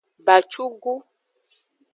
[0.25, 0.93] Bacugu.